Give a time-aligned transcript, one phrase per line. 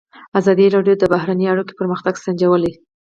[0.39, 2.73] ازادي راډیو د بهرنۍ اړیکې پرمختګ سنجولی.